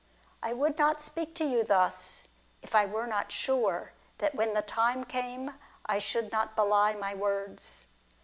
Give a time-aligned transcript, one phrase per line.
[0.41, 2.27] I would not speak to you thus,
[2.63, 5.53] if I were not sure that when the time came
[5.85, 7.85] I should not belie my words.